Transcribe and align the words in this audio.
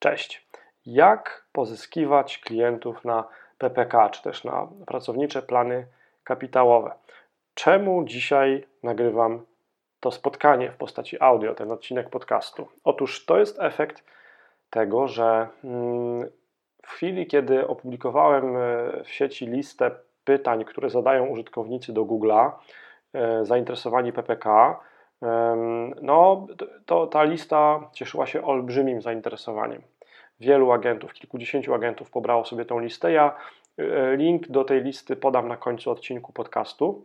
Cześć. 0.00 0.46
Jak 0.86 1.44
pozyskiwać 1.52 2.38
klientów 2.38 3.04
na 3.04 3.24
PPK, 3.58 4.10
czy 4.10 4.22
też 4.22 4.44
na 4.44 4.68
pracownicze 4.86 5.42
plany 5.42 5.86
kapitałowe? 6.24 6.92
Czemu 7.54 8.04
dzisiaj 8.04 8.66
nagrywam 8.82 9.44
to 10.00 10.10
spotkanie 10.10 10.70
w 10.70 10.76
postaci 10.76 11.16
audio, 11.20 11.54
ten 11.54 11.70
odcinek 11.70 12.10
podcastu? 12.10 12.68
Otóż 12.84 13.26
to 13.26 13.38
jest 13.38 13.60
efekt 13.60 14.04
tego, 14.70 15.08
że 15.08 15.48
mm, 15.64 16.30
w 16.82 16.88
chwili, 16.88 17.26
kiedy 17.26 17.66
opublikowałem 17.66 18.56
e, 18.56 18.60
w 19.04 19.10
sieci 19.10 19.46
listę 19.46 19.90
pytań, 20.24 20.64
które 20.64 20.90
zadają 20.90 21.26
użytkownicy 21.26 21.92
do 21.92 22.04
Google'a, 22.04 22.50
e, 23.14 23.44
zainteresowani 23.44 24.12
PPK, 24.12 24.76
no, 26.02 26.46
to 26.86 27.06
ta 27.06 27.22
lista 27.24 27.80
cieszyła 27.92 28.26
się 28.26 28.44
olbrzymim 28.44 29.02
zainteresowaniem. 29.02 29.82
Wielu 30.40 30.72
agentów, 30.72 31.12
kilkudziesięciu 31.12 31.74
agentów 31.74 32.10
pobrało 32.10 32.44
sobie 32.44 32.64
tą 32.64 32.78
listę. 32.78 33.12
Ja 33.12 33.36
e, 33.78 34.16
link 34.16 34.48
do 34.48 34.64
tej 34.64 34.82
listy 34.82 35.16
podam 35.16 35.48
na 35.48 35.56
końcu 35.56 35.90
odcinku 35.90 36.32
podcastu. 36.32 37.04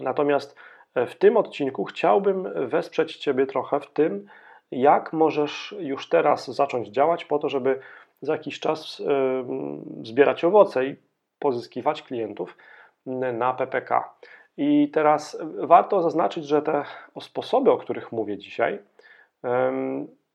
Natomiast 0.00 0.56
e, 0.94 1.06
w 1.06 1.16
tym 1.16 1.36
odcinku 1.36 1.84
chciałbym 1.84 2.68
wesprzeć 2.68 3.16
Ciebie 3.16 3.46
trochę 3.46 3.80
w 3.80 3.86
tym, 3.86 4.26
jak 4.70 5.12
możesz 5.12 5.74
już 5.78 6.08
teraz 6.08 6.50
zacząć 6.50 6.88
działać 6.88 7.24
po 7.24 7.38
to, 7.38 7.48
żeby 7.48 7.80
za 8.22 8.32
jakiś 8.32 8.60
czas 8.60 9.02
zbierać 10.02 10.44
owoce 10.44 10.86
i 10.86 10.96
pozyskiwać 11.38 12.02
klientów 12.02 12.56
na 13.32 13.54
PPK. 13.54 14.14
I 14.56 14.90
teraz 14.92 15.38
warto 15.58 16.02
zaznaczyć, 16.02 16.44
że 16.44 16.62
te 16.62 16.84
sposoby, 17.20 17.70
o 17.70 17.76
których 17.76 18.12
mówię 18.12 18.38
dzisiaj, 18.38 18.78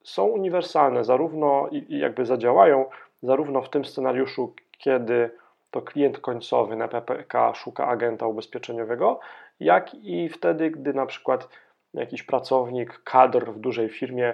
są 0.04 0.26
uniwersalne, 0.26 1.04
zarówno 1.04 1.68
i 1.72 2.00
jakby 2.00 2.26
zadziałają 2.26 2.86
zarówno 3.24 3.62
w 3.62 3.70
tym 3.70 3.86
scenariuszu, 3.86 4.54
kiedy 4.78 5.30
to 5.72 5.82
klient 5.82 6.20
końcowy 6.20 6.76
na 6.76 6.88
PPK 6.88 7.54
szuka 7.54 7.88
agenta 7.88 8.28
ubezpieczeniowego, 8.28 9.20
jak 9.60 9.96
i 9.96 10.30
wtedy, 10.30 10.72
gdy 10.72 10.94
na 10.94 11.06
przykład 11.06 11.50
jakiś 11.94 12.24
pracownik, 12.24 13.02
kadr 13.04 13.52
w 13.52 13.60
dużej 13.60 13.90
firmie 13.90 14.34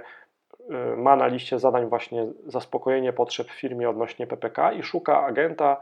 y, 0.60 0.98
ma 0.98 1.16
na 1.16 1.28
liście 1.28 1.60
zadań 1.60 1.86
właśnie 1.86 2.28
zaspokojenie 2.46 3.14
potrzeb 3.14 3.48
w 3.48 3.60
firmie 3.60 3.90
odnośnie 3.90 4.28
PPK 4.28 4.74
i 4.74 4.84
szuka 4.84 5.26
agenta, 5.26 5.82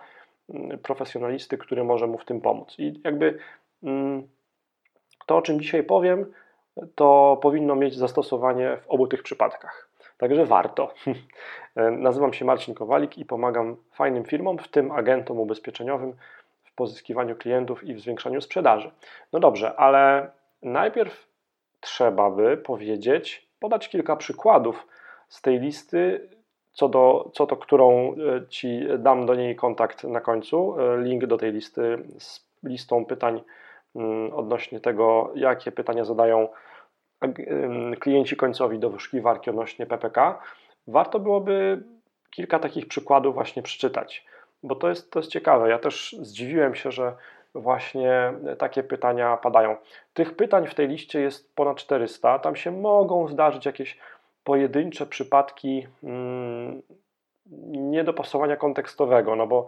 y, 0.49 0.77
profesjonalisty, 0.77 1.57
który 1.57 1.83
może 1.83 2.07
mu 2.07 2.17
w 2.17 2.25
tym 2.25 2.41
pomóc. 2.41 2.75
I 2.79 3.01
jakby 3.03 3.25
Mm, 3.33 3.39
to, 5.25 5.37
o 5.37 5.41
czym 5.41 5.61
dzisiaj 5.61 5.83
powiem, 5.83 6.33
to 6.95 7.39
powinno 7.41 7.75
mieć 7.75 7.95
zastosowanie 7.95 8.77
w 8.77 8.87
obu 8.87 9.07
tych 9.07 9.23
przypadkach. 9.23 9.89
Także 10.17 10.45
warto. 10.45 10.93
Nazywam 11.91 12.33
się 12.33 12.45
Marcin 12.45 12.73
Kowalik 12.73 13.17
i 13.17 13.25
pomagam 13.25 13.77
fajnym 13.91 14.25
firmom, 14.25 14.57
w 14.57 14.67
tym 14.67 14.91
agentom 14.91 15.39
ubezpieczeniowym, 15.39 16.13
w 16.63 16.75
pozyskiwaniu 16.75 17.35
klientów 17.35 17.83
i 17.83 17.93
w 17.93 17.99
zwiększaniu 17.99 18.41
sprzedaży. 18.41 18.91
No 19.33 19.39
dobrze, 19.39 19.75
ale 19.75 20.31
najpierw 20.61 21.27
trzeba 21.79 22.29
by 22.29 22.57
powiedzieć, 22.57 23.49
podać 23.59 23.89
kilka 23.89 24.15
przykładów 24.15 24.87
z 25.27 25.41
tej 25.41 25.59
listy, 25.59 26.29
co 26.71 26.89
do, 26.89 27.31
co 27.33 27.47
to 27.47 27.57
którą 27.57 28.13
e, 28.13 28.47
Ci 28.47 28.81
dam 28.97 29.25
do 29.25 29.35
niej 29.35 29.55
kontakt 29.55 30.03
na 30.03 30.21
końcu, 30.21 30.75
e, 30.79 30.97
link 30.97 31.25
do 31.25 31.37
tej 31.37 31.51
listy 31.51 31.97
z 32.19 32.49
listą 32.63 33.05
pytań 33.05 33.41
Mm, 33.41 33.68
odnośnie 34.33 34.79
tego, 34.79 35.31
jakie 35.35 35.71
pytania 35.71 36.05
zadają 36.05 36.47
klienci 37.99 38.35
końcowi 38.35 38.79
do 38.79 38.89
wyszukiwarki 38.89 39.49
odnośnie 39.49 39.85
PPK, 39.85 40.39
warto 40.87 41.19
byłoby 41.19 41.83
kilka 42.29 42.59
takich 42.59 42.87
przykładów 42.87 43.33
właśnie 43.33 43.61
przeczytać, 43.63 44.25
bo 44.63 44.75
to 44.75 44.89
jest, 44.89 45.11
to 45.11 45.19
jest 45.19 45.31
ciekawe. 45.31 45.69
Ja 45.69 45.79
też 45.79 46.15
zdziwiłem 46.21 46.75
się, 46.75 46.91
że 46.91 47.13
właśnie 47.55 48.33
takie 48.57 48.83
pytania 48.83 49.37
padają. 49.37 49.77
Tych 50.13 50.35
pytań 50.35 50.67
w 50.67 50.75
tej 50.75 50.87
liście 50.87 51.21
jest 51.21 51.55
ponad 51.55 51.77
400. 51.77 52.39
Tam 52.39 52.55
się 52.55 52.71
mogą 52.71 53.27
zdarzyć 53.27 53.65
jakieś 53.65 53.97
pojedyncze 54.43 55.05
przypadki 55.05 55.87
hmm, 56.01 56.81
niedopasowania 57.71 58.55
kontekstowego, 58.55 59.35
no 59.35 59.47
bo 59.47 59.67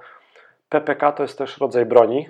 PPK 0.70 1.12
to 1.12 1.24
jest 1.24 1.38
też 1.38 1.58
rodzaj 1.58 1.86
broni, 1.86 2.28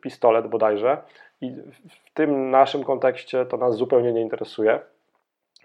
pistolet 0.00 0.46
bodajże. 0.46 1.02
I 1.40 1.50
w 1.88 2.14
tym 2.14 2.50
naszym 2.50 2.84
kontekście 2.84 3.46
to 3.46 3.56
nas 3.56 3.74
zupełnie 3.74 4.12
nie 4.12 4.20
interesuje. 4.20 4.80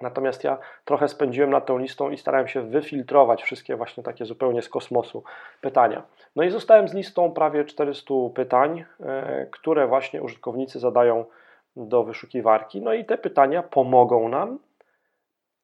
Natomiast 0.01 0.44
ja 0.44 0.57
trochę 0.85 1.07
spędziłem 1.07 1.50
nad 1.50 1.66
tą 1.66 1.78
listą 1.78 2.09
i 2.09 2.18
starałem 2.18 2.47
się 2.47 2.62
wyfiltrować 2.62 3.44
wszystkie 3.44 3.75
właśnie 3.75 4.03
takie 4.03 4.25
zupełnie 4.25 4.62
z 4.62 4.69
kosmosu 4.69 5.23
pytania. 5.62 6.03
No 6.35 6.44
i 6.44 6.50
zostałem 6.50 6.88
z 6.88 6.94
listą 6.94 7.31
prawie 7.31 7.66
400 7.66 8.13
pytań, 8.35 8.85
e, 9.00 9.47
które 9.52 9.88
właśnie 9.88 10.22
użytkownicy 10.22 10.79
zadają 10.79 11.25
do 11.75 12.03
wyszukiwarki. 12.03 12.81
No 12.81 12.94
i 12.94 13.06
te 13.06 13.18
pytania 13.18 13.63
pomogą 13.63 14.29
nam 14.29 14.59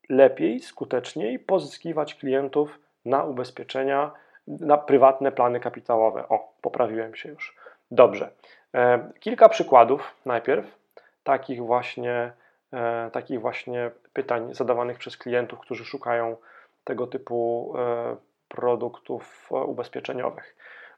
lepiej, 0.09 0.59
skuteczniej 0.59 1.39
pozyskiwać 1.39 2.15
klientów 2.15 2.79
na 3.05 3.23
ubezpieczenia, 3.23 4.11
na 4.47 4.77
prywatne 4.77 5.31
plany 5.31 5.59
kapitałowe. 5.59 6.29
O, 6.29 6.53
poprawiłem 6.61 7.15
się 7.15 7.29
już. 7.29 7.55
Dobrze. 7.91 8.29
E, 8.75 9.11
kilka 9.19 9.50
przykładów 9.50 10.16
najpierw 10.25 10.79
takich 11.23 11.63
właśnie, 11.63 12.31
e, 12.73 13.09
takich 13.11 13.41
właśnie 13.41 13.91
pytań 14.13 14.53
zadawanych 14.53 14.97
przez 14.97 15.17
klientów, 15.17 15.59
którzy 15.59 15.85
szukają 15.85 16.38
tego 16.83 17.07
typu 17.07 17.73
e, 17.77 18.16
produktów 18.47 19.50
ubezpieczeniowych. 19.51 20.55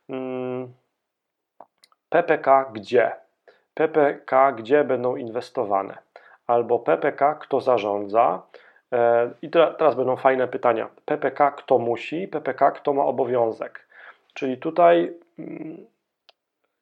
Mm, 0.10 0.74
PPK 2.10 2.70
gdzie? 2.74 3.12
PPK 3.74 4.52
gdzie 4.52 4.84
będą 4.84 5.16
inwestowane? 5.16 5.98
Albo 6.48 6.80
PPK 6.80 7.36
kto 7.36 7.62
zarządza? 7.62 8.42
I 9.42 9.50
teraz 9.50 9.96
będą 9.96 10.16
fajne 10.16 10.48
pytania. 10.48 10.90
PPK 11.06 11.52
kto 11.52 11.80
musi? 11.80 12.28
PPK 12.28 12.72
kto 12.72 12.94
ma 12.94 13.06
obowiązek? 13.06 13.88
Czyli 14.34 14.58
tutaj 14.58 15.14
mm, 15.40 15.86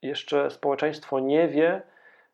jeszcze 0.02 0.52
społeczeństwo 0.52 1.20
nie 1.20 1.48
wie, 1.48 1.82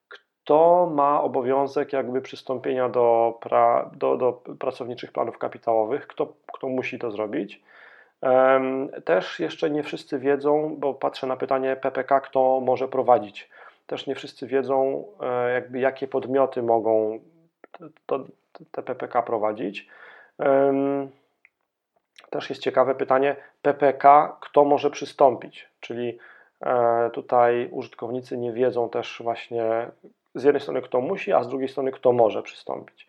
kto 0.10 0.92
ma 0.94 1.22
obowiązek 1.22 1.94
jakby 1.94 2.22
przystąpienia 2.22 2.90
do, 2.90 3.38
pra, 3.42 3.92
do, 3.94 4.18
do 4.18 4.34
pracowniczych 4.60 5.12
planów 5.12 5.38
kapitałowych, 5.38 6.08
kto, 6.08 6.34
kto 6.54 6.68
musi 6.68 7.00
to 7.00 7.12
zrobić. 7.12 7.64
Też 9.06 9.40
jeszcze 9.40 9.70
nie 9.70 9.84
wszyscy 9.84 10.20
wiedzą, 10.20 10.76
bo 10.80 10.94
patrzę 10.94 11.28
na 11.28 11.38
pytanie 11.38 11.76
PPK, 11.76 12.20
kto 12.20 12.62
może 12.66 12.88
prowadzić. 12.88 13.50
Też 13.88 14.08
nie 14.08 14.16
wszyscy 14.16 14.48
wiedzą, 14.48 15.06
e, 15.22 15.54
jakby 15.54 15.80
jakie 15.80 16.08
podmioty 16.08 16.64
mogą 16.64 17.20
to, 18.06 18.26
te 18.72 18.84
PPK 18.84 19.22
prowadzić. 19.22 19.88
Też 22.30 22.50
jest 22.50 22.62
ciekawe 22.62 22.96
pytanie 22.96 23.36
PPK, 23.62 24.38
kto 24.42 24.66
może 24.66 24.90
przystąpić, 24.90 25.70
czyli 25.80 26.18
tutaj 27.14 27.70
użytkownicy 27.72 28.38
nie 28.38 28.54
wiedzą 28.54 28.90
też 28.90 29.22
właśnie 29.24 29.92
z 30.36 30.44
jednej 30.44 30.62
strony 30.62 30.82
kto 30.82 31.02
musi, 31.02 31.34
a 31.34 31.44
z 31.44 31.48
drugiej 31.48 31.70
strony 31.70 31.92
kto 31.92 32.12
może 32.12 32.44
przystąpić. 32.44 33.08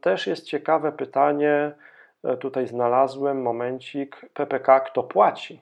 Też 0.00 0.26
jest 0.26 0.44
ciekawe 0.44 0.92
pytanie, 0.92 1.72
e, 2.24 2.36
tutaj 2.36 2.66
znalazłem 2.66 3.42
momencik 3.42 4.26
PPK, 4.34 4.80
kto 4.80 5.02
płaci. 5.02 5.60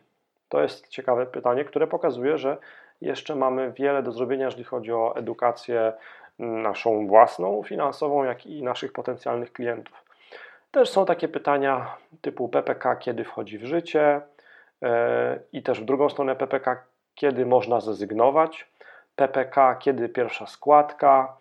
To 0.49 0.63
jest 0.63 0.89
ciekawe 0.89 1.27
pytanie, 1.27 1.65
które 1.65 1.87
pokazuje, 1.87 2.39
że 2.39 2.57
jeszcze 3.01 3.35
mamy 3.37 3.73
wiele 3.73 4.03
do 4.03 4.13
zrobienia, 4.13 4.45
jeżeli 4.45 4.65
chodzi 4.65 4.93
o 4.93 5.17
edukację 5.17 5.93
naszą 6.39 7.07
własną, 7.07 7.63
finansową, 7.63 8.25
jak 8.25 8.47
i 8.47 8.63
naszych 8.63 8.93
potencjalnych 8.93 9.53
klientów. 9.53 10.05
Też 10.71 10.91
są 10.91 11.07
takie 11.07 11.29
pytania 11.29 11.97
typu 12.21 12.49
PPK, 12.49 12.97
kiedy 12.97 13.25
wchodzi 13.25 13.59
w 13.59 13.65
życie, 13.65 14.21
i 15.53 15.63
też 15.63 15.81
w 15.81 15.85
drugą 15.85 16.09
stronę 16.09 16.37
PPK, 16.37 16.85
kiedy 17.15 17.47
można 17.47 17.81
zrezygnować, 17.81 18.67
PPK, 19.17 19.75
kiedy 19.75 20.09
pierwsza 20.09 20.47
składka, 20.47 21.37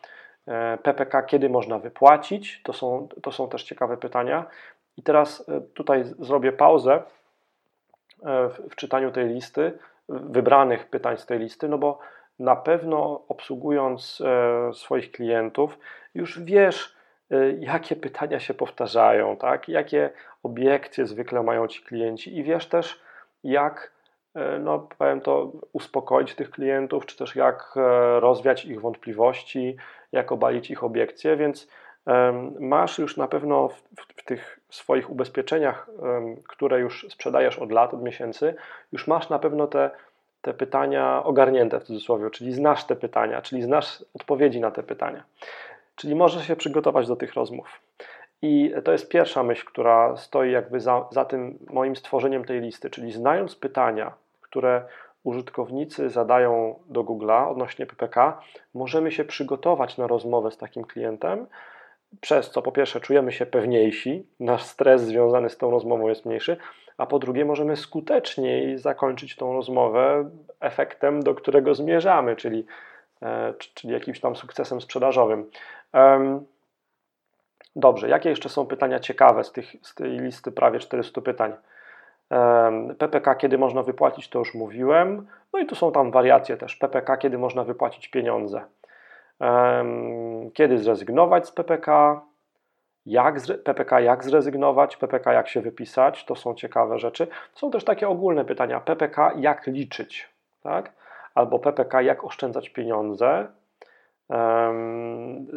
e, 0.47 0.77
PPK, 0.77 1.23
kiedy 1.23 1.49
można 1.49 1.79
wypłacić. 1.79 2.61
To 2.63 2.73
są, 2.73 3.07
to 3.21 3.31
są 3.31 3.49
też 3.49 3.63
ciekawe 3.63 3.97
pytania. 3.97 4.45
I 4.97 5.03
teraz 5.03 5.49
e, 5.49 5.61
tutaj 5.61 6.03
zrobię 6.19 6.51
pauzę 6.51 6.93
e, 6.93 7.01
w, 8.49 8.61
w 8.71 8.75
czytaniu 8.75 9.11
tej 9.11 9.27
listy, 9.27 9.77
wybranych 10.09 10.89
pytań 10.89 11.17
z 11.17 11.25
tej 11.25 11.39
listy, 11.39 11.69
no 11.69 11.77
bo 11.77 11.99
na 12.39 12.55
pewno 12.55 13.21
obsługując 13.27 14.21
swoich 14.73 15.11
klientów, 15.11 15.77
już 16.15 16.39
wiesz, 16.39 16.95
jakie 17.59 17.95
pytania 17.95 18.39
się 18.39 18.53
powtarzają, 18.53 19.37
tak? 19.37 19.69
jakie 19.69 20.09
obiekcje 20.43 21.05
zwykle 21.05 21.43
mają 21.43 21.67
ci 21.67 21.83
klienci, 21.83 22.37
i 22.37 22.43
wiesz 22.43 22.67
też, 22.67 23.01
jak, 23.43 23.91
e, 24.35 24.59
no 24.59 24.87
powiem 24.97 25.21
to, 25.21 25.51
uspokoić 25.73 26.35
tych 26.35 26.51
klientów, 26.51 27.05
czy 27.05 27.17
też 27.17 27.35
jak 27.35 27.73
e, 27.75 28.19
rozwiać 28.19 28.65
ich 28.65 28.81
wątpliwości, 28.81 29.77
jak 30.11 30.31
obalić 30.31 30.71
ich 30.71 30.83
obiekcje, 30.83 31.37
więc 31.37 31.67
masz 32.59 32.99
już 32.99 33.17
na 33.17 33.27
pewno 33.27 33.67
w, 33.67 33.83
w, 34.17 34.23
tych 34.25 34.59
swoich 34.69 35.09
ubezpieczeniach, 35.09 35.89
które 36.47 36.79
już 36.79 37.05
sprzedajesz 37.09 37.59
od 37.59 37.71
lat, 37.71 37.93
od 37.93 38.03
miesięcy, 38.03 38.55
już 38.91 39.07
masz 39.07 39.29
na 39.29 39.39
pewno 39.39 39.67
te, 39.67 39.91
te 40.41 40.53
pytania 40.53 41.23
ogarnięte 41.23 41.79
w 41.79 41.83
cudzysłowie, 41.83 42.29
czyli 42.29 42.53
znasz 42.53 42.83
te 42.85 42.95
pytania, 42.95 43.41
czyli 43.41 43.61
znasz 43.61 44.05
odpowiedzi 44.13 44.59
na 44.59 44.71
te 44.71 44.83
pytania. 44.83 45.23
Czyli 45.95 46.15
możesz 46.15 46.47
się 46.47 46.55
przygotować 46.55 47.07
do 47.07 47.15
tych 47.15 47.33
rozmów. 47.33 47.79
I 48.45 48.73
to 48.83 48.91
jest 48.91 49.09
pierwsza 49.09 49.43
myśl, 49.43 49.65
która 49.65 50.17
stoi 50.17 50.51
jakby 50.51 50.79
za, 50.79 51.05
za 51.11 51.25
tym 51.25 51.59
moim 51.69 51.95
stworzeniem 51.95 52.45
tej 52.45 52.61
listy, 52.61 52.89
czyli 52.89 53.11
znając 53.11 53.55
pytania, 53.55 54.13
które 54.41 54.83
użytkownicy 55.23 56.09
zadają 56.09 56.79
do 56.85 57.03
Google'a 57.03 57.51
odnośnie 57.51 57.85
PPK, 57.85 58.41
możemy 58.73 59.11
się 59.11 59.25
przygotować 59.25 59.97
na 59.97 60.07
rozmowę 60.07 60.51
z 60.51 60.57
takim 60.57 60.83
klientem, 60.83 61.47
przez 62.21 62.51
co 62.51 62.61
po 62.61 62.71
pierwsze 62.71 62.99
czujemy 62.99 63.31
się 63.31 63.45
pewniejsi, 63.45 64.27
nasz 64.39 64.63
stres 64.63 65.01
związany 65.01 65.49
z 65.49 65.57
tą 65.57 65.71
rozmową 65.71 66.07
jest 66.07 66.25
mniejszy, 66.25 66.57
a 66.97 67.05
po 67.05 67.19
drugie 67.19 67.45
możemy 67.45 67.75
skuteczniej 67.75 68.77
zakończyć 68.77 69.35
tą 69.35 69.53
rozmowę 69.53 70.29
efektem, 70.59 71.23
do 71.23 71.35
którego 71.35 71.75
zmierzamy, 71.75 72.35
czyli, 72.35 72.65
e, 73.21 73.53
czyli 73.73 73.93
jakimś 73.93 74.19
tam 74.19 74.35
sukcesem 74.35 74.81
sprzedażowym. 74.81 75.49
Dobrze, 77.75 78.09
jakie 78.09 78.29
jeszcze 78.29 78.49
są 78.49 78.65
pytania 78.65 78.99
ciekawe 78.99 79.43
z, 79.43 79.51
tych, 79.51 79.65
z 79.81 79.95
tej 79.95 80.09
listy 80.09 80.51
prawie 80.51 80.79
400 80.79 81.21
pytań? 81.21 81.53
PPK, 82.97 83.35
kiedy 83.35 83.57
można 83.57 83.83
wypłacić, 83.83 84.29
to 84.29 84.39
już 84.39 84.53
mówiłem. 84.53 85.27
No 85.53 85.59
i 85.59 85.65
tu 85.65 85.75
są 85.75 85.91
tam 85.91 86.11
wariacje 86.11 86.57
też. 86.57 86.75
PPK, 86.75 87.17
kiedy 87.17 87.37
można 87.37 87.63
wypłacić 87.63 88.07
pieniądze. 88.07 88.61
Kiedy 90.53 90.77
zrezygnować 90.77 91.47
z 91.47 91.51
PPK? 91.51 92.21
Jak 93.05 93.39
z, 93.39 93.63
PPK 93.63 93.99
jak 93.99 94.23
zrezygnować? 94.23 94.97
PPK 94.97 95.33
jak 95.33 95.47
się 95.47 95.61
wypisać? 95.61 96.25
To 96.25 96.35
są 96.35 96.55
ciekawe 96.55 96.99
rzeczy. 96.99 97.27
Są 97.53 97.71
też 97.71 97.83
takie 97.83 98.09
ogólne 98.09 98.45
pytania. 98.45 98.79
PPK 98.79 99.31
jak 99.35 99.67
liczyć? 99.67 100.29
Tak? 100.63 100.91
Albo 101.35 101.59
PPK 101.59 102.01
jak 102.01 102.23
oszczędzać 102.23 102.69
pieniądze? 102.69 103.47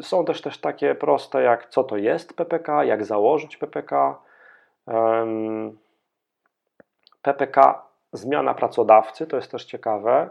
Są 0.03 0.25
też, 0.25 0.43
też 0.43 0.59
takie 0.59 0.95
proste 0.95 1.43
jak 1.43 1.67
co 1.67 1.85
to 1.85 1.97
jest 1.97 2.37
PPK, 2.37 2.85
jak 2.85 3.05
założyć 3.05 3.57
PPK. 3.57 4.17
PPK 7.23 7.83
zmiana 8.13 8.55
pracodawcy, 8.55 9.27
to 9.27 9.37
jest 9.37 9.51
też 9.51 9.65
ciekawe. 9.65 10.31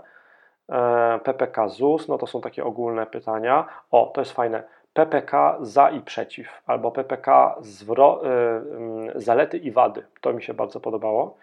E, 0.69 1.19
PPK 1.23 1.67
ZUS, 1.69 2.07
no 2.07 2.17
to 2.17 2.27
są 2.27 2.41
takie 2.41 2.63
ogólne 2.63 3.05
pytania. 3.05 3.67
O, 3.91 4.11
to 4.15 4.21
jest 4.21 4.31
fajne. 4.31 4.63
PPK 4.93 5.57
za 5.61 5.89
i 5.89 6.01
przeciw, 6.01 6.61
albo 6.65 6.91
PPK 6.91 7.55
zwro, 7.59 8.21
y, 9.15 9.21
zalety 9.21 9.57
i 9.57 9.71
wady. 9.71 10.05
To 10.21 10.33
mi 10.33 10.43
się 10.43 10.53
bardzo 10.53 10.79
podobało. 10.79 11.37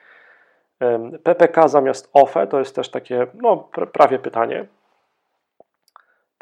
PPK 1.23 1.69
zamiast 1.69 2.11
OFE 2.13 2.47
to 2.47 2.59
jest 2.59 2.77
też 2.77 2.91
takie 2.91 3.27
no, 3.35 3.57
prawie 3.93 4.19
pytanie. 4.19 4.67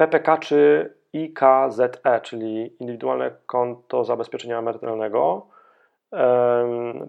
PPK 0.01 0.39
czy 0.39 0.91
IKZE, 1.13 2.21
czyli 2.23 2.77
Indywidualne 2.81 3.31
Konto 3.47 4.05
Zabezpieczenia 4.05 4.59
Emerytalnego. 4.59 5.47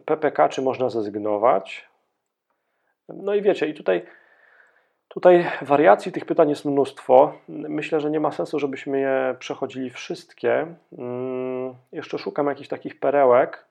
PPK 0.05 0.49
czy 0.49 0.61
można 0.61 0.89
zrezygnować? 0.89 1.89
No 3.09 3.35
i 3.35 3.41
wiecie, 3.41 3.67
i 3.67 3.73
tutaj, 3.73 4.05
tutaj 5.07 5.45
wariacji 5.61 6.11
tych 6.11 6.25
pytań 6.25 6.49
jest 6.49 6.65
mnóstwo. 6.65 7.33
Myślę, 7.47 7.99
że 7.99 8.11
nie 8.11 8.19
ma 8.19 8.31
sensu, 8.31 8.59
żebyśmy 8.59 8.99
je 8.99 9.35
przechodzili 9.39 9.89
wszystkie. 9.89 10.75
Mm, 10.97 11.75
jeszcze 11.91 12.17
szukam 12.17 12.47
jakichś 12.47 12.69
takich 12.69 12.99
perełek. 12.99 13.65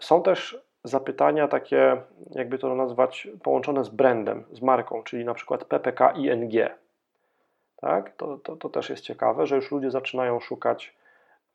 Są 0.00 0.22
też 0.22 0.58
zapytania 0.84 1.48
takie, 1.48 2.02
jakby 2.30 2.58
to 2.58 2.74
nazwać, 2.74 3.28
połączone 3.42 3.84
z 3.84 3.88
brandem, 3.88 4.44
z 4.50 4.62
marką, 4.62 5.02
czyli 5.02 5.24
na 5.24 5.34
przykład 5.34 5.64
PPK 5.64 6.10
ING. 6.10 6.81
Tak? 7.82 8.16
To, 8.16 8.38
to, 8.38 8.56
to 8.56 8.68
też 8.68 8.90
jest 8.90 9.02
ciekawe, 9.02 9.46
że 9.46 9.56
już 9.56 9.70
ludzie 9.70 9.90
zaczynają 9.90 10.40
szukać, 10.40 10.96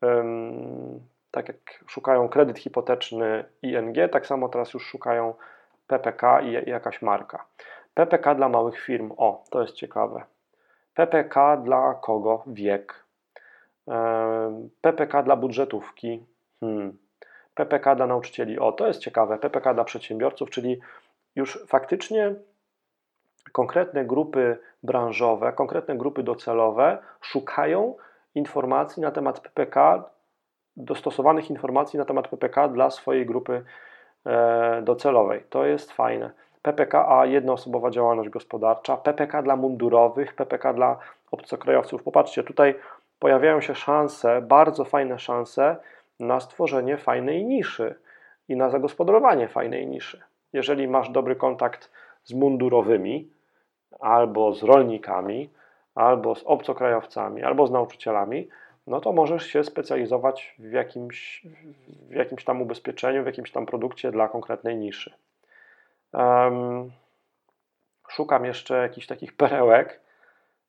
um, 0.02 1.00
tak 1.30 1.48
jak 1.48 1.84
szukają 1.86 2.28
kredyt 2.28 2.58
hipoteczny 2.58 3.44
ING, 3.62 3.96
tak 4.12 4.26
samo 4.26 4.48
teraz 4.48 4.74
już 4.74 4.86
szukają 4.86 5.34
PPK 5.86 6.40
i 6.40 6.70
jakaś 6.70 7.02
marka. 7.02 7.44
PPK 7.94 8.34
dla 8.34 8.48
małych 8.48 8.80
firm, 8.80 9.12
o, 9.16 9.44
to 9.50 9.60
jest 9.62 9.74
ciekawe. 9.74 10.22
PPK 10.94 11.56
dla 11.56 11.94
kogo? 11.94 12.42
Wiek. 12.46 13.04
PPK 14.80 15.22
dla 15.22 15.36
budżetówki. 15.36 16.26
Hmm. 16.60 16.98
PPK 17.54 17.94
dla 17.94 18.06
nauczycieli. 18.06 18.58
O, 18.58 18.72
to 18.72 18.86
jest 18.86 19.00
ciekawe. 19.00 19.38
PPK 19.38 19.74
dla 19.74 19.84
przedsiębiorców, 19.84 20.50
czyli 20.50 20.80
już 21.36 21.64
faktycznie 21.66 22.34
konkretne 23.52 24.04
grupy 24.04 24.58
branżowe, 24.82 25.52
konkretne 25.52 25.96
grupy 25.96 26.22
docelowe 26.22 26.98
szukają 27.20 27.94
informacji 28.34 29.02
na 29.02 29.10
temat 29.10 29.40
PPK, 29.40 30.04
dostosowanych 30.76 31.50
informacji 31.50 31.98
na 31.98 32.04
temat 32.04 32.28
PPK 32.28 32.68
dla 32.68 32.90
swojej 32.90 33.26
grupy 33.26 33.64
E, 34.28 34.82
docelowej. 34.82 35.44
To 35.50 35.64
jest 35.66 35.92
fajne. 35.92 36.30
PPK, 36.62 37.08
a 37.08 37.26
jednoosobowa 37.26 37.90
działalność 37.90 38.30
gospodarcza, 38.30 38.96
PPK 38.96 39.42
dla 39.42 39.56
mundurowych, 39.56 40.34
PPK 40.34 40.72
dla 40.72 40.98
obcokrajowców. 41.30 42.02
Popatrzcie, 42.02 42.42
tutaj 42.42 42.74
pojawiają 43.18 43.60
się 43.60 43.74
szanse, 43.74 44.42
bardzo 44.42 44.84
fajne 44.84 45.18
szanse 45.18 45.76
na 46.20 46.40
stworzenie 46.40 46.96
fajnej 46.96 47.44
niszy 47.44 47.94
i 48.48 48.56
na 48.56 48.70
zagospodarowanie 48.70 49.48
fajnej 49.48 49.86
niszy. 49.86 50.20
Jeżeli 50.52 50.88
masz 50.88 51.10
dobry 51.10 51.36
kontakt 51.36 51.90
z 52.24 52.32
mundurowymi, 52.32 53.30
albo 54.00 54.54
z 54.54 54.62
rolnikami, 54.62 55.50
albo 55.94 56.34
z 56.34 56.42
obcokrajowcami, 56.46 57.42
albo 57.42 57.66
z 57.66 57.70
nauczycielami, 57.70 58.48
no 58.86 59.00
to 59.00 59.12
możesz 59.12 59.46
się 59.46 59.64
specjalizować 59.64 60.54
w 60.58 60.72
jakimś, 60.72 61.46
w 62.10 62.14
jakimś 62.14 62.44
tam 62.44 62.62
ubezpieczeniu, 62.62 63.22
w 63.22 63.26
jakimś 63.26 63.52
tam 63.52 63.66
produkcie 63.66 64.10
dla 64.10 64.28
konkretnej 64.28 64.76
niszy. 64.76 65.14
Um, 66.12 66.90
szukam 68.08 68.44
jeszcze 68.44 68.82
jakichś 68.82 69.06
takich 69.06 69.36
perełek, 69.36 70.00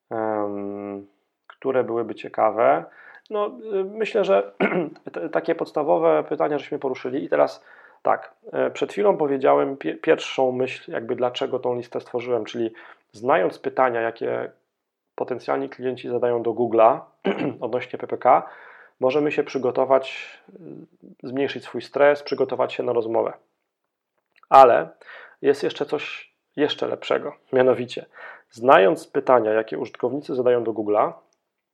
um, 0.10 1.08
które 1.48 1.84
byłyby 1.84 2.16
ciekawe. 2.16 2.86
No, 3.30 3.52
myślę, 3.86 4.26
że 4.26 4.52
takie 5.32 5.56
podstawowe 5.56 6.24
pytania 6.24 6.58
żeśmy 6.58 6.80
poruszyli 6.80 7.24
i 7.24 7.30
teraz 7.30 7.64
tak, 8.02 8.34
e, 8.52 8.72
przed 8.72 8.92
chwilą 8.92 9.18
powiedziałem 9.18 9.78
pierwszą 10.02 10.52
myśl, 10.52 10.92
jakby 10.92 11.16
dlaczego 11.16 11.60
tą 11.60 11.76
listę 11.76 12.02
stworzyłem, 12.02 12.46
czyli 12.46 12.74
znając 13.12 13.60
pytania, 13.60 14.02
jakie 14.02 14.52
potencjalni 15.16 15.70
klienci 15.70 16.10
zadają 16.10 16.44
do 16.44 16.52
Google'a 16.52 17.00
odnośnie 17.66 18.00
PPK, 18.00 18.50
możemy 19.00 19.32
się 19.32 19.44
przygotować, 19.44 20.40
y, 21.24 21.28
zmniejszyć 21.28 21.64
swój 21.64 21.82
stres, 21.82 22.24
przygotować 22.24 22.74
się 22.74 22.84
na 22.84 22.94
rozmowę. 22.94 23.34
Ale 24.50 24.90
jest 25.42 25.64
jeszcze 25.64 25.86
coś 25.86 26.30
jeszcze 26.56 26.88
lepszego, 26.88 27.36
mianowicie 27.54 28.06
znając 28.52 29.08
pytania, 29.08 29.52
jakie 29.52 29.78
użytkownicy 29.78 30.36
zadają 30.36 30.64
do 30.64 30.74
Google'a 30.74 31.14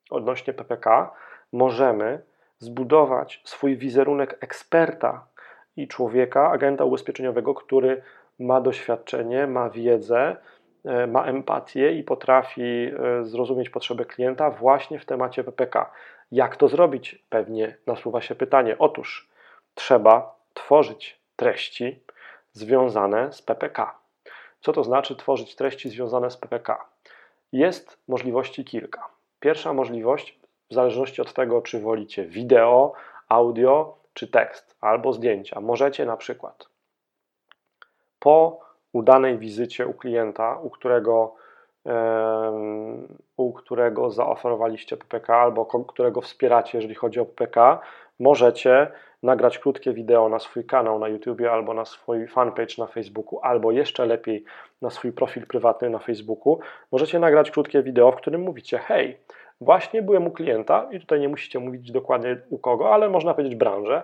odnośnie 0.10 0.54
PPK, 0.54 1.12
możemy 1.51 2.22
zbudować 2.60 3.42
swój 3.44 3.77
wizerunek 3.77 4.38
eksperta 4.42 5.27
i 5.75 5.88
człowieka, 5.88 6.51
agenta 6.51 6.84
ubezpieczeniowego, 6.84 7.54
który 7.54 8.01
ma 8.39 8.62
doświadczenie, 8.62 9.48
ma 9.48 9.70
wiedzę, 9.70 10.36
ma 11.08 11.25
empatię 11.25 11.92
i 11.92 12.04
potrafi 12.04 12.63
e, 12.63 13.25
zrozumieć 13.25 13.70
potrzeby 13.70 14.06
klienta 14.06 14.50
właśnie 14.50 15.00
w 15.00 15.06
temacie 15.06 15.44
PPK. 15.44 15.92
Jak 16.32 16.58
to 16.58 16.68
zrobić? 16.68 17.25
Pewnie 17.30 17.77
nasuwa 17.88 18.22
się 18.22 18.36
pytanie. 18.36 18.75
Otóż 18.80 19.30
trzeba 19.75 20.36
tworzyć 20.54 21.20
treści 21.36 22.00
związane 22.51 23.34
z 23.34 23.42
PPK. 23.42 23.96
Co 24.62 24.74
to 24.74 24.84
znaczy 24.84 25.15
tworzyć 25.15 25.56
treści 25.56 25.89
związane 25.89 26.32
z 26.32 26.38
PPK? 26.38 26.86
Jest 27.51 27.98
możliwości 28.08 28.65
kilka. 28.65 29.10
Pierwsza 29.39 29.74
możliwość, 29.74 30.39
w 30.70 30.74
zależności 30.74 31.22
od 31.22 31.34
tego, 31.34 31.62
czy 31.62 31.80
wolicie 31.80 32.25
wideo, 32.25 32.94
audio 33.30 33.98
czy 34.13 34.27
tekst, 34.27 34.75
albo 34.82 35.13
zdjęcia, 35.13 35.60
możecie 35.62 36.06
na 36.06 36.18
przykład 36.18 36.70
po 38.20 38.65
udanej 38.96 39.38
wizycie 39.38 39.88
u 39.88 39.94
klienta, 39.94 40.60
u 40.64 40.70
którego, 40.70 41.36
u 43.38 43.54
którego 43.54 44.10
zaoferowaliście 44.10 44.98
PPK 44.98 45.36
albo 45.36 45.66
którego 45.66 46.22
wspieracie, 46.22 46.78
jeżeli 46.78 46.96
chodzi 46.96 47.20
o 47.20 47.25
PPK, 47.25 47.80
możecie 48.20 48.92
nagrać 49.24 49.60
krótkie 49.60 49.94
wideo 49.94 50.30
na 50.30 50.40
swój 50.40 50.66
kanał 50.66 51.00
na 51.00 51.08
YouTube 51.08 51.42
albo 51.52 51.74
na 51.74 51.86
swój 51.86 52.28
fanpage 52.28 52.75
na 52.78 52.88
Facebooku, 52.88 53.40
albo 53.42 53.72
jeszcze 53.72 54.06
lepiej 54.06 54.44
na 54.82 54.90
swój 54.90 55.12
profil 55.12 55.48
prywatny 55.48 55.90
na 55.90 56.00
Facebooku. 56.00 56.60
Możecie 56.92 57.20
nagrać 57.20 57.52
krótkie 57.52 57.84
wideo, 57.84 58.12
w 58.12 58.16
którym 58.16 58.42
mówicie: 58.42 58.78
Hej, 58.78 59.20
Właśnie 59.62 60.02
byłem 60.02 60.28
u 60.28 60.32
klienta 60.32 60.88
i 60.92 61.00
tutaj 61.00 61.20
nie 61.20 61.30
musicie 61.30 61.60
mówić 61.60 61.92
dokładnie 61.92 62.38
u 62.50 62.58
kogo, 62.58 62.94
ale 62.94 63.10
można 63.10 63.34
powiedzieć 63.34 63.56
branżę. 63.56 64.04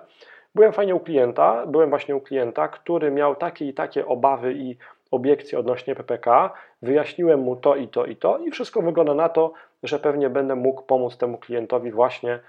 Byłem 0.56 0.74
fajnie 0.74 0.96
u 0.96 1.00
klienta, 1.00 1.66
byłem 1.68 1.90
właśnie 1.90 2.16
u 2.16 2.22
klienta, 2.22 2.68
który 2.68 3.12
miał 3.12 3.36
takie 3.36 3.68
i 3.68 3.74
takie 3.74 4.06
obawy 4.06 4.54
i 4.54 4.78
obiekcje 5.12 5.60
odnośnie 5.60 5.96
PPK, 5.96 6.54
wyjaśniłem 6.82 7.40
mu 7.40 7.56
to 7.56 7.76
i 7.76 7.88
to 7.88 8.06
i 8.06 8.16
to 8.16 8.38
i 8.38 8.52
wszystko 8.52 8.82
wygląda 8.82 9.14
na 9.14 9.30
to, 9.30 9.54
że 9.84 10.00
pewnie 10.00 10.30
będę 10.30 10.56
mógł 10.56 10.82
pomóc 10.82 11.18
temu 11.18 11.38
klientowi 11.38 11.92
właśnie 11.92 12.40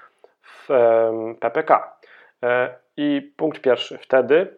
w 0.43 0.69
PPK. 1.41 1.97
E, 2.43 2.75
I 2.97 3.33
punkt 3.37 3.61
pierwszy, 3.61 3.99
wtedy 3.99 4.57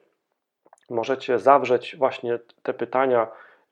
możecie 0.91 1.39
zawrzeć 1.39 1.97
właśnie 1.97 2.39
te 2.63 2.75
pytania, 2.75 3.27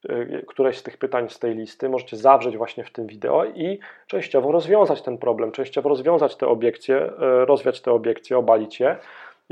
e, 0.08 0.42
któreś 0.42 0.78
z 0.78 0.82
tych 0.82 0.96
pytań 0.96 1.28
z 1.28 1.38
tej 1.38 1.54
listy, 1.54 1.88
możecie 1.88 2.16
zawrzeć 2.16 2.56
właśnie 2.56 2.84
w 2.84 2.92
tym 2.92 3.06
wideo 3.06 3.44
i 3.44 3.78
częściowo 4.06 4.52
rozwiązać 4.52 5.02
ten 5.02 5.18
problem, 5.18 5.52
częściowo 5.52 5.88
rozwiązać 5.88 6.36
te 6.36 6.46
obiekcje, 6.46 6.96
e, 6.96 7.44
rozwiać 7.44 7.80
te 7.80 7.92
obiekcje, 7.92 8.38
obalić 8.38 8.80
je. 8.80 8.96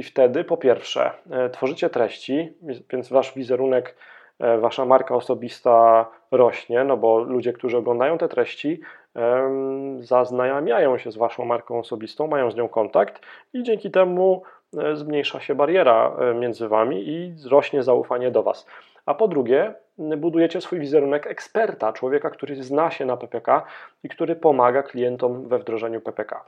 I 0.01 0.03
wtedy 0.03 0.45
po 0.45 0.57
pierwsze 0.57 1.11
tworzycie 1.53 1.91
treści, 1.91 2.53
więc 2.91 3.09
wasz 3.09 3.35
wizerunek 3.35 3.97
E, 4.41 4.59
wasza 4.59 4.85
marka 4.85 5.15
osobista 5.15 6.07
rośnie, 6.31 6.85
no 6.85 6.97
bo 6.97 7.19
ludzie, 7.19 7.53
którzy 7.53 7.77
oglądają 7.77 8.19
te 8.19 8.29
treści, 8.29 8.81
zaznajamiają 9.99 10.99
się 10.99 11.11
z 11.11 11.17
waszą 11.17 11.45
marką 11.45 11.79
osobistą, 11.79 12.27
mają 12.27 12.51
z 12.51 12.57
nią 12.57 12.69
kontakt 12.69 13.23
i 13.53 13.63
dzięki 13.63 13.91
temu 13.91 14.43
e, 14.79 14.97
zmniejsza 14.97 15.41
się 15.41 15.55
bariera 15.55 16.17
e, 16.19 16.35
między 16.35 16.69
wami 16.69 17.09
i 17.09 17.35
rośnie 17.51 17.83
zaufanie 17.83 18.31
do 18.31 18.43
was. 18.43 18.67
A 19.07 19.15
po 19.15 19.29
drugie, 19.29 19.75
budujecie 20.17 20.61
swój 20.61 20.81
wizerunek 20.81 21.27
eksperta, 21.27 21.93
człowieka, 21.93 22.31
który 22.31 22.63
zna 22.63 22.91
się 22.91 23.07
na 23.07 23.17
PPK 23.17 23.63
i 24.05 24.09
który 24.09 24.37
pomaga 24.37 24.83
klientom 24.83 25.49
we 25.49 25.59
wdrożeniu 25.59 26.01
PPK. 26.01 26.45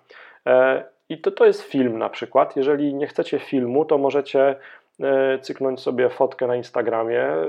I 1.09 1.19
to, 1.19 1.31
to 1.31 1.47
jest 1.47 1.63
film 1.63 1.99
na 1.99 2.09
przykład. 2.09 2.57
Jeżeli 2.57 2.95
nie 2.95 3.07
chcecie 3.07 3.39
filmu, 3.39 3.85
to 3.85 3.99
możecie 3.99 4.57
E, 5.01 5.39
cyknąć 5.39 5.81
sobie 5.81 6.09
fotkę 6.09 6.47
na 6.47 6.57
Instagramie 6.57 7.21
e, 7.21 7.47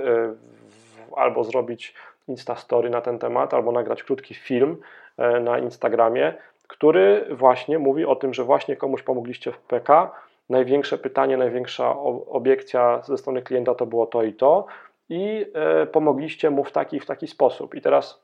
albo 1.16 1.44
zrobić 1.44 1.94
Instastory 2.28 2.90
na 2.90 3.02
ten 3.02 3.20
temat, 3.20 3.54
albo 3.54 3.72
nagrać 3.72 4.04
krótki 4.04 4.34
film 4.34 4.78
e, 5.18 5.40
na 5.40 5.60
Instagramie, 5.60 6.34
który 6.68 7.26
właśnie 7.32 7.80
mówi 7.80 8.06
o 8.06 8.16
tym, 8.16 8.34
że 8.34 8.44
właśnie 8.44 8.76
komuś 8.76 9.04
pomogliście 9.04 9.52
w 9.52 9.58
PK. 9.58 10.12
Największe 10.50 10.98
pytanie, 10.98 11.38
największa 11.38 11.96
obiekcja 12.30 13.02
ze 13.04 13.18
strony 13.18 13.42
klienta 13.42 13.76
to 13.76 13.86
było 13.86 14.06
to 14.06 14.24
i 14.24 14.34
to 14.34 14.66
i 15.10 15.46
pomogliście 15.92 16.50
mu 16.50 16.64
w 16.64 16.72
taki 16.72 17.00
w 17.00 17.06
taki 17.06 17.28
sposób. 17.28 17.76
I 17.76 17.82
teraz 17.82 18.24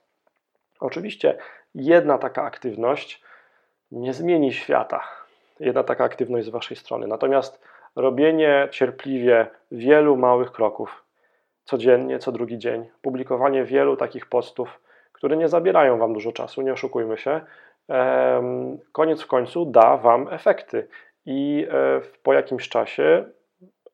oczywiście 0.79 1.37
jedna 1.75 2.17
taka 2.17 2.43
aktywność 2.43 3.23
nie 3.91 4.13
zmieni 4.13 4.53
świata. 4.53 5.03
Jedna 5.59 5.83
taka 5.83 6.03
aktywność 6.03 6.45
z 6.45 6.49
waszej 6.49 6.77
strony. 6.77 7.07
Natomiast 7.07 7.61
robienie 7.95 8.67
cierpliwie 8.71 9.47
wielu 9.71 10.17
małych 10.17 10.51
kroków, 10.51 11.03
codziennie, 11.65 12.19
co 12.19 12.31
drugi 12.31 12.57
dzień, 12.57 12.89
publikowanie 13.01 13.63
wielu 13.63 13.97
takich 13.97 14.25
postów, 14.25 14.81
które 15.11 15.37
nie 15.37 15.47
zabierają 15.47 15.97
Wam 15.97 16.13
dużo 16.13 16.31
czasu, 16.31 16.61
nie 16.61 16.73
oszukujmy 16.73 17.17
się, 17.17 17.41
koniec 18.91 19.21
w 19.21 19.27
końcu 19.27 19.65
da 19.65 19.97
Wam 19.97 20.27
efekty. 20.31 20.87
I 21.25 21.67
e, 21.71 22.01
po 22.23 22.33
jakimś 22.33 22.69
czasie 22.69 23.25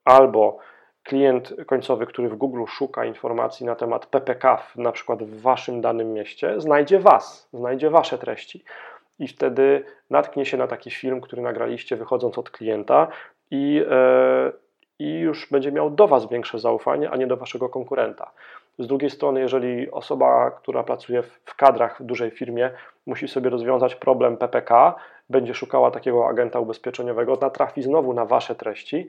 albo 0.04 0.58
klient 1.06 1.54
końcowy, 1.66 2.06
który 2.06 2.28
w 2.28 2.36
Google 2.36 2.64
szuka 2.68 3.04
informacji 3.04 3.66
na 3.66 3.74
temat 3.74 4.06
PPK, 4.06 4.62
na 4.76 4.92
przykład 4.92 5.22
w 5.22 5.40
Waszym 5.40 5.80
danym 5.80 6.12
mieście, 6.12 6.60
znajdzie 6.60 6.98
Was, 6.98 7.48
znajdzie 7.52 7.90
Wasze 7.90 8.18
treści. 8.18 8.64
I 9.18 9.28
wtedy 9.28 9.84
natknie 10.10 10.46
się 10.46 10.56
na 10.56 10.66
taki 10.66 10.90
film, 10.90 11.20
który 11.20 11.42
nagraliście 11.42 11.96
wychodząc 11.96 12.38
od 12.38 12.50
klienta, 12.50 13.08
i, 13.50 13.84
e, 13.90 14.52
i 14.98 15.18
już 15.18 15.50
będzie 15.50 15.72
miał 15.72 15.90
do 15.90 16.08
Was 16.08 16.28
większe 16.28 16.58
zaufanie, 16.58 17.10
a 17.10 17.16
nie 17.16 17.26
do 17.26 17.36
Waszego 17.36 17.68
konkurenta. 17.68 18.30
Z 18.78 18.86
drugiej 18.86 19.10
strony, 19.10 19.40
jeżeli 19.40 19.90
osoba, 19.90 20.50
która 20.50 20.82
pracuje 20.82 21.22
w 21.22 21.54
kadrach 21.56 22.00
w 22.00 22.04
dużej 22.04 22.30
firmie, 22.30 22.70
musi 23.06 23.28
sobie 23.28 23.50
rozwiązać 23.50 23.94
problem 23.94 24.36
PPK, 24.36 24.94
będzie 25.30 25.54
szukała 25.54 25.90
takiego 25.90 26.28
agenta 26.28 26.60
ubezpieczeniowego, 26.60 27.38
natrafi 27.40 27.82
znowu 27.82 28.12
na 28.12 28.24
Wasze 28.24 28.54
treści, 28.54 29.08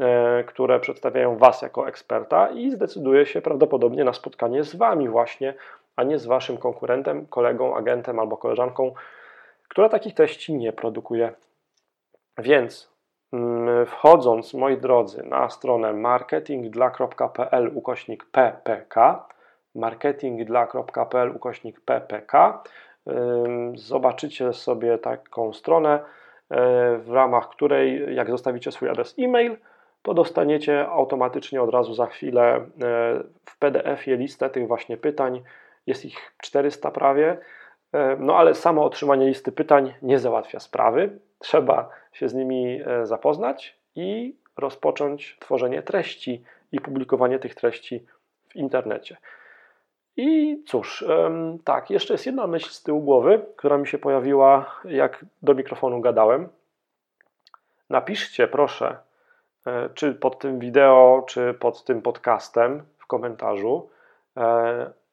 e, 0.00 0.44
które 0.44 0.80
przedstawiają 0.80 1.36
Was 1.36 1.62
jako 1.62 1.88
eksperta 1.88 2.48
i 2.48 2.70
zdecyduje 2.70 3.26
się 3.26 3.40
prawdopodobnie 3.40 4.04
na 4.04 4.12
spotkanie 4.12 4.64
z 4.64 4.76
Wami 4.76 5.08
właśnie, 5.08 5.54
a 5.96 6.02
nie 6.02 6.18
z 6.18 6.26
Waszym 6.26 6.56
konkurentem, 6.56 7.26
kolegą, 7.26 7.76
agentem 7.76 8.18
albo 8.18 8.36
koleżanką, 8.36 8.94
która 9.68 9.88
takich 9.88 10.14
treści 10.14 10.54
nie 10.54 10.72
produkuje. 10.72 11.32
Więc 12.38 12.97
wchodząc, 13.86 14.54
moi 14.54 14.76
drodzy, 14.76 15.22
na 15.22 15.50
stronę 15.50 15.92
marketingdla.pl 15.92 17.70
ukośnik 17.74 18.24
ppk, 18.24 18.94
marketingdla.pl 19.74 21.36
ukośnik 21.36 21.80
ppk, 21.80 22.62
zobaczycie 23.74 24.52
sobie 24.52 24.98
taką 24.98 25.52
stronę, 25.52 25.94
e, 25.94 26.02
w 26.98 27.10
ramach 27.12 27.48
której, 27.48 28.14
jak 28.14 28.30
zostawicie 28.30 28.72
swój 28.72 28.88
adres 28.88 29.14
e-mail, 29.18 29.56
to 30.02 30.14
dostaniecie 30.14 30.88
automatycznie 30.88 31.62
od 31.62 31.70
razu 31.70 31.94
za 31.94 32.06
chwilę 32.06 32.54
e, 32.54 32.60
w 33.44 33.58
PDF-ie 33.58 34.16
listę 34.16 34.50
tych 34.50 34.68
właśnie 34.68 34.96
pytań. 34.96 35.42
Jest 35.86 36.04
ich 36.04 36.34
400 36.42 36.90
prawie. 36.90 37.38
E, 37.92 38.16
no 38.20 38.36
ale 38.36 38.54
samo 38.54 38.84
otrzymanie 38.84 39.26
listy 39.26 39.52
pytań 39.52 39.94
nie 40.02 40.18
załatwia 40.18 40.60
sprawy. 40.60 41.18
Trzeba 41.38 41.88
się 42.18 42.28
z 42.28 42.34
nimi 42.34 42.80
e, 42.86 43.06
zapoznać 43.06 43.76
i 43.94 44.36
rozpocząć 44.56 45.36
tworzenie 45.40 45.82
treści 45.82 46.44
i 46.72 46.80
publikowanie 46.80 47.38
tych 47.38 47.54
treści 47.54 48.06
w 48.48 48.56
internecie. 48.56 49.16
I 50.16 50.62
cóż, 50.66 51.04
tak, 51.64 51.90
jeszcze 51.90 52.14
jest 52.14 52.26
jedna 52.26 52.46
myśl 52.46 52.70
z 52.70 52.82
tyłu 52.82 53.00
głowy, 53.00 53.46
która 53.56 53.78
mi 53.78 53.86
się 53.86 53.98
pojawiła, 53.98 54.80
jak 54.84 55.24
do 55.42 55.54
mikrofonu 55.54 56.00
gadałem. 56.00 56.48
Napiszcie, 57.90 58.48
proszę, 58.48 58.96
e, 59.66 59.88
czy 59.94 60.14
pod 60.14 60.38
tym 60.38 60.58
wideo, 60.58 61.24
czy 61.28 61.54
pod 61.54 61.84
tym 61.84 62.02
podcastem 62.02 62.82
w 62.98 63.06
komentarzu, 63.06 63.90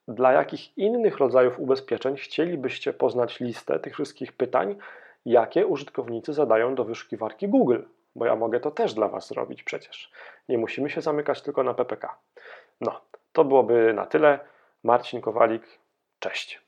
dla 0.07 0.31
jakich 0.31 0.77
innych 0.77 1.17
rodzajów 1.17 1.59
ubezpieczeń 1.59 2.17
chcielibyście 2.17 2.93
poznać 2.93 3.39
listę 3.39 3.79
tych 3.79 3.93
wszystkich 3.93 4.33
pytań, 4.33 4.75
jakie 5.25 5.67
użytkownicy 5.67 6.33
zadają 6.33 6.75
do 6.75 6.83
wyszukiwarki 6.83 7.47
Google? 7.47 7.79
Bo 8.15 8.25
ja 8.25 8.35
mogę 8.35 8.59
to 8.59 8.71
też 8.71 8.93
dla 8.93 9.07
Was 9.07 9.27
zrobić 9.27 9.63
przecież. 9.63 10.11
Nie 10.49 10.57
musimy 10.57 10.89
się 10.89 11.01
zamykać 11.01 11.41
tylko 11.41 11.63
na 11.63 11.73
PPK. 11.73 12.17
No, 12.81 13.01
to 13.33 13.45
byłoby 13.45 13.93
na 13.93 14.05
tyle. 14.05 14.39
Marcin 14.83 15.21
Kowalik, 15.21 15.63
cześć. 16.19 16.64